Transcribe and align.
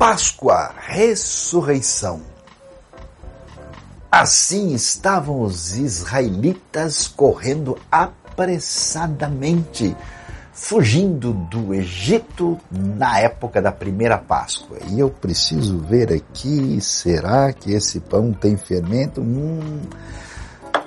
Páscoa, 0.00 0.72
ressurreição. 0.78 2.22
Assim 4.10 4.72
estavam 4.72 5.42
os 5.42 5.76
israelitas 5.76 7.06
correndo 7.06 7.76
apressadamente, 7.92 9.94
fugindo 10.54 11.34
do 11.34 11.74
Egito 11.74 12.58
na 12.72 13.18
época 13.18 13.60
da 13.60 13.70
primeira 13.70 14.16
Páscoa. 14.16 14.78
E 14.88 14.98
eu 14.98 15.10
preciso 15.10 15.80
ver 15.80 16.10
aqui, 16.10 16.80
será 16.80 17.52
que 17.52 17.74
esse 17.74 18.00
pão 18.00 18.32
tem 18.32 18.56
fermento? 18.56 19.20
Hum, 19.20 19.82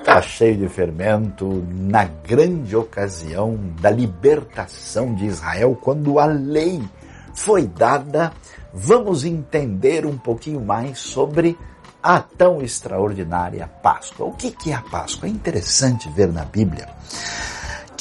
está 0.00 0.22
cheio 0.22 0.56
de 0.56 0.70
fermento 0.70 1.62
na 1.70 2.04
grande 2.04 2.74
ocasião 2.74 3.60
da 3.78 3.90
libertação 3.90 5.14
de 5.14 5.26
Israel, 5.26 5.78
quando 5.82 6.18
a 6.18 6.24
lei 6.24 6.82
foi 7.34 7.66
dada. 7.66 8.32
Vamos 8.72 9.24
entender 9.24 10.06
um 10.06 10.16
pouquinho 10.16 10.60
mais 10.60 10.98
sobre 10.98 11.58
a 12.02 12.20
tão 12.20 12.62
extraordinária 12.62 13.66
Páscoa. 13.66 14.26
O 14.26 14.32
que, 14.32 14.70
é 14.70 14.74
a 14.74 14.80
Páscoa? 14.80 15.28
É 15.28 15.32
interessante 15.32 16.08
ver 16.10 16.32
na 16.32 16.44
Bíblia 16.44 16.88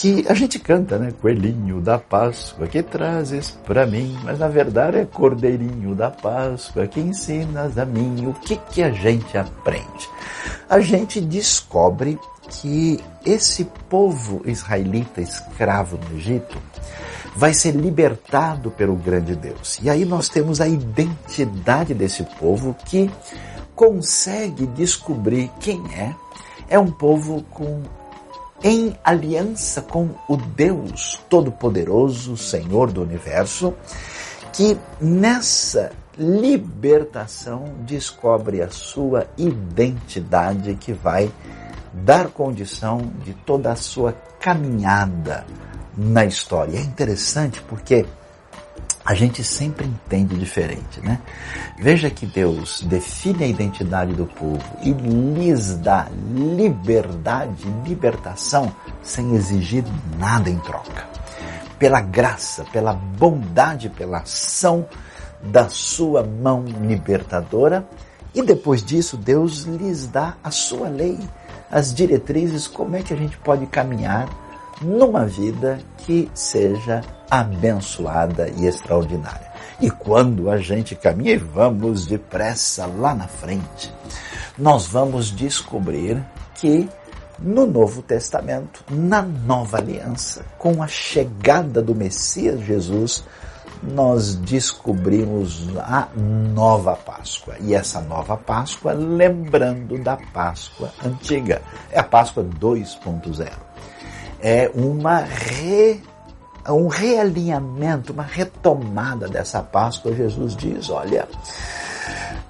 que 0.01 0.25
a 0.27 0.33
gente 0.33 0.57
canta, 0.57 0.97
né? 0.97 1.13
Coelhinho 1.21 1.79
da 1.79 1.99
Páscoa 1.99 2.65
que 2.65 2.81
trazes 2.81 3.51
para 3.51 3.85
mim, 3.85 4.17
mas 4.23 4.39
na 4.39 4.47
verdade 4.47 4.97
é 4.97 5.05
Cordeirinho 5.05 5.93
da 5.93 6.09
Páscoa 6.09 6.87
que 6.87 6.99
ensinas 6.99 7.77
a 7.77 7.85
mim. 7.85 8.25
O 8.25 8.33
que, 8.33 8.55
que 8.55 8.81
a 8.81 8.89
gente 8.89 9.37
aprende? 9.37 10.09
A 10.67 10.79
gente 10.79 11.21
descobre 11.21 12.17
que 12.49 12.99
esse 13.23 13.65
povo 13.87 14.41
israelita 14.45 15.21
escravo 15.21 15.99
no 16.09 16.17
Egito 16.17 16.57
vai 17.35 17.53
ser 17.53 17.71
libertado 17.71 18.71
pelo 18.71 18.95
grande 18.95 19.35
Deus. 19.35 19.79
E 19.81 19.89
aí 19.89 20.05
nós 20.05 20.29
temos 20.29 20.59
a 20.59 20.67
identidade 20.67 21.93
desse 21.93 22.23
povo 22.39 22.75
que 22.85 23.09
consegue 23.75 24.65
descobrir 24.67 25.49
quem 25.59 25.81
é. 25.93 26.13
É 26.69 26.79
um 26.79 26.91
povo 26.91 27.43
com 27.49 27.81
em 28.63 28.95
aliança 29.03 29.81
com 29.81 30.09
o 30.27 30.37
Deus 30.37 31.19
Todo-Poderoso, 31.27 32.37
Senhor 32.37 32.91
do 32.91 33.01
Universo, 33.01 33.73
que 34.53 34.77
nessa 34.99 35.91
libertação 36.15 37.73
descobre 37.79 38.61
a 38.61 38.69
sua 38.69 39.25
identidade 39.35 40.75
que 40.75 40.93
vai 40.93 41.31
dar 41.91 42.27
condição 42.27 43.11
de 43.23 43.33
toda 43.33 43.71
a 43.71 43.75
sua 43.75 44.13
caminhada 44.39 45.45
na 45.97 46.25
história. 46.25 46.77
É 46.77 46.81
interessante 46.81 47.61
porque 47.61 48.05
a 49.03 49.15
gente 49.15 49.43
sempre 49.43 49.85
entende 49.85 50.35
diferente, 50.37 51.01
né? 51.01 51.19
Veja 51.79 52.09
que 52.09 52.25
Deus 52.25 52.81
define 52.83 53.43
a 53.43 53.47
identidade 53.47 54.13
do 54.13 54.25
povo 54.25 54.63
e 54.83 54.91
lhes 54.91 55.75
dá 55.77 56.07
liberdade, 56.35 57.65
libertação, 57.85 58.71
sem 59.01 59.33
exigir 59.33 59.83
nada 60.19 60.49
em 60.49 60.59
troca. 60.59 61.07
Pela 61.79 61.99
graça, 61.99 62.63
pela 62.71 62.93
bondade, 62.93 63.89
pela 63.89 64.19
ação 64.19 64.85
da 65.41 65.67
sua 65.67 66.23
mão 66.23 66.63
libertadora, 66.63 67.87
e 68.35 68.43
depois 68.43 68.83
disso 68.83 69.17
Deus 69.17 69.63
lhes 69.63 70.05
dá 70.05 70.35
a 70.43 70.51
sua 70.51 70.87
lei, 70.87 71.19
as 71.71 71.91
diretrizes, 71.91 72.67
como 72.67 72.95
é 72.95 73.01
que 73.01 73.13
a 73.13 73.17
gente 73.17 73.37
pode 73.37 73.65
caminhar 73.65 74.29
numa 74.81 75.25
vida 75.25 75.79
que 75.97 76.29
seja 76.33 77.01
abençoada 77.29 78.49
e 78.49 78.65
extraordinária. 78.65 79.51
E 79.79 79.89
quando 79.89 80.49
a 80.49 80.57
gente 80.57 80.95
caminha 80.95 81.33
e 81.33 81.37
vamos 81.37 82.05
depressa 82.05 82.85
lá 82.85 83.15
na 83.15 83.27
frente, 83.27 83.91
nós 84.57 84.85
vamos 84.85 85.31
descobrir 85.31 86.23
que 86.55 86.87
no 87.39 87.65
Novo 87.65 88.03
Testamento, 88.03 88.83
na 88.89 89.21
nova 89.21 89.77
aliança, 89.77 90.45
com 90.59 90.83
a 90.83 90.87
chegada 90.87 91.81
do 91.81 91.95
Messias 91.95 92.61
Jesus, 92.61 93.23
nós 93.81 94.35
descobrimos 94.35 95.67
a 95.79 96.07
nova 96.15 96.95
Páscoa. 96.95 97.55
E 97.59 97.73
essa 97.73 97.99
nova 98.01 98.37
Páscoa, 98.37 98.93
lembrando 98.93 99.97
da 99.97 100.17
Páscoa 100.31 100.93
antiga, 101.03 101.61
é 101.89 101.99
a 101.99 102.03
Páscoa 102.03 102.43
2.0. 102.43 103.70
É 104.41 104.71
uma 104.73 105.19
re 105.19 106.01
um 106.69 106.87
realinhamento, 106.87 108.13
uma 108.13 108.23
retomada 108.23 109.27
dessa 109.27 109.61
Páscoa, 109.61 110.13
Jesus 110.13 110.55
diz: 110.55 110.89
olha, 110.89 111.27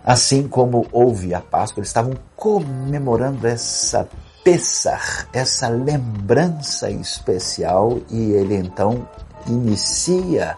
assim 0.04 0.48
como 0.48 0.86
houve 0.92 1.34
a 1.34 1.40
Páscoa, 1.40 1.80
eles 1.80 1.90
estavam 1.90 2.14
comemorando 2.36 3.48
essa 3.48 4.08
Pessah, 4.44 5.28
essa 5.32 5.70
lembrança 5.70 6.90
especial, 6.90 8.00
e 8.10 8.32
ele 8.32 8.56
então 8.56 9.08
inicia 9.46 10.58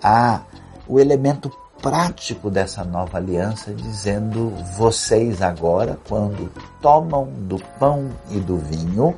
a, 0.00 0.42
o 0.86 1.00
elemento 1.00 1.50
prático 1.82 2.48
dessa 2.48 2.84
nova 2.84 3.18
aliança, 3.18 3.74
dizendo: 3.74 4.50
vocês 4.76 5.42
agora, 5.42 5.98
quando 6.08 6.52
tomam 6.80 7.24
do 7.24 7.58
pão 7.80 8.10
e 8.30 8.38
do 8.38 8.58
vinho, 8.58 9.12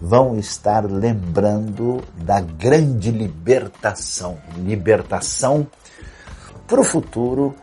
vão 0.00 0.38
estar 0.38 0.84
lembrando 0.84 2.02
da 2.16 2.40
grande 2.40 3.10
libertação, 3.10 4.38
libertação 4.56 5.66
para 6.66 6.80
o 6.80 6.84
futuro 6.84 7.54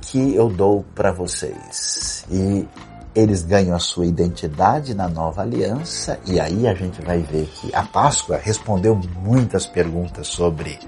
que 0.00 0.34
eu 0.34 0.48
dou 0.48 0.84
para 0.94 1.12
vocês. 1.12 2.24
E 2.30 2.66
eles 3.14 3.42
ganham 3.42 3.74
a 3.74 3.78
sua 3.78 4.06
identidade 4.06 4.94
na 4.94 5.08
nova 5.08 5.42
aliança, 5.42 6.18
e 6.26 6.38
aí 6.38 6.66
a 6.66 6.74
gente 6.74 7.02
vai 7.02 7.18
ver 7.18 7.46
que 7.46 7.74
a 7.74 7.82
Páscoa 7.82 8.38
respondeu 8.38 8.94
muitas 8.94 9.66
perguntas 9.66 10.28
sobre 10.28 10.78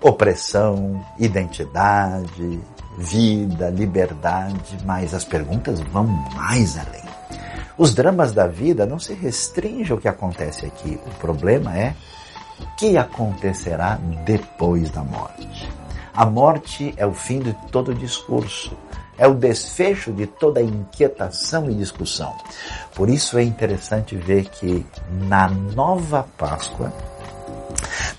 opressão, 0.00 1.04
identidade, 1.18 2.60
vida, 2.98 3.70
liberdade, 3.70 4.78
mas 4.84 5.14
as 5.14 5.24
perguntas 5.24 5.80
vão 5.80 6.06
mais 6.34 6.76
além. 6.78 7.11
Os 7.76 7.94
dramas 7.94 8.32
da 8.32 8.46
vida 8.46 8.84
não 8.84 8.98
se 8.98 9.14
restringem 9.14 9.92
ao 9.92 9.98
que 9.98 10.08
acontece 10.08 10.66
aqui. 10.66 11.00
O 11.06 11.10
problema 11.16 11.76
é 11.76 11.94
o 12.60 12.66
que 12.76 12.96
acontecerá 12.96 13.98
depois 14.24 14.90
da 14.90 15.02
morte. 15.02 15.68
A 16.14 16.26
morte 16.26 16.92
é 16.98 17.06
o 17.06 17.14
fim 17.14 17.40
de 17.40 17.54
todo 17.70 17.94
discurso, 17.94 18.76
é 19.16 19.26
o 19.26 19.34
desfecho 19.34 20.12
de 20.12 20.26
toda 20.26 20.60
inquietação 20.60 21.70
e 21.70 21.74
discussão. 21.74 22.34
Por 22.94 23.08
isso 23.08 23.38
é 23.38 23.42
interessante 23.42 24.14
ver 24.14 24.44
que 24.50 24.84
na 25.10 25.48
nova 25.48 26.26
Páscoa, 26.36 26.92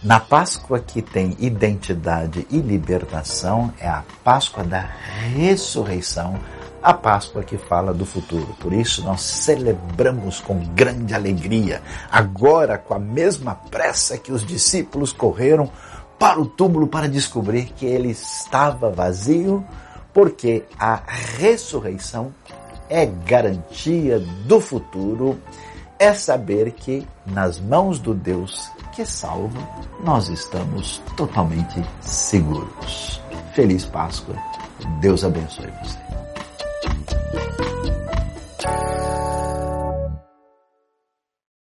na 0.03 0.19
Páscoa 0.19 0.79
que 0.79 1.03
tem 1.03 1.37
identidade 1.39 2.47
e 2.49 2.57
libertação, 2.57 3.71
é 3.79 3.87
a 3.87 4.03
Páscoa 4.23 4.63
da 4.63 4.89
ressurreição, 5.35 6.39
a 6.83 6.93
Páscoa 6.93 7.43
que 7.43 7.57
fala 7.57 7.93
do 7.93 8.05
futuro. 8.05 8.55
Por 8.59 8.73
isso 8.73 9.01
nós 9.03 9.21
celebramos 9.21 10.41
com 10.41 10.59
grande 10.75 11.13
alegria, 11.13 11.81
agora 12.11 12.77
com 12.77 12.93
a 12.93 12.99
mesma 12.99 13.55
pressa 13.55 14.17
que 14.17 14.33
os 14.33 14.45
discípulos 14.45 15.13
correram 15.13 15.71
para 16.19 16.39
o 16.39 16.45
túmulo 16.45 16.87
para 16.87 17.07
descobrir 17.07 17.73
que 17.75 17.85
ele 17.85 18.09
estava 18.09 18.89
vazio, 18.91 19.65
porque 20.13 20.63
a 20.77 21.01
ressurreição 21.37 22.33
é 22.89 23.05
garantia 23.05 24.19
do 24.45 24.59
futuro, 24.59 25.39
é 25.97 26.13
saber 26.13 26.71
que 26.71 27.07
nas 27.25 27.59
mãos 27.59 27.97
do 27.97 28.13
Deus 28.13 28.69
que 28.91 29.05
salva, 29.05 29.59
nós 30.03 30.27
estamos 30.27 31.01
totalmente 31.15 31.83
seguros. 32.01 33.21
Feliz 33.53 33.85
Páscoa. 33.85 34.35
Deus 34.99 35.23
abençoe 35.23 35.71
você. 35.83 36.22